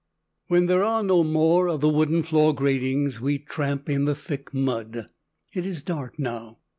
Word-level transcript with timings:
When 0.47 0.65
there 0.65 0.83
are 0.83 1.03
no 1.03 1.23
more 1.23 1.69
of 1.69 1.81
the 1.81 1.87
wooden 1.87 2.23
floor 2.23 2.55
gratings, 2.55 3.21
we 3.21 3.37
tramp 3.37 3.87
in 3.87 4.05
the 4.05 4.15
thick 4.15 4.51
mud. 4.51 5.09
It 5.53 5.63
is 5.67 5.83
dark 5.83 6.17
now. 6.17 6.57